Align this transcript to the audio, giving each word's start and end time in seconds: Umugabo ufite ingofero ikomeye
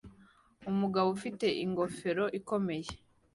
Umugabo 0.71 1.07
ufite 1.15 1.45
ingofero 1.63 2.25
ikomeye 2.39 2.89